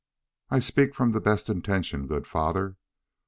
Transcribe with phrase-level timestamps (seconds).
[0.49, 2.75] "I speak from the best intention, good father.